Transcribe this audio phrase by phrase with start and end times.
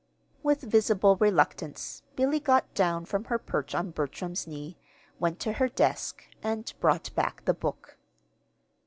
[0.41, 4.79] With visible reluctance Billy got down from her perch on Bertram's knee,
[5.19, 7.99] went to her desk and brought back the book.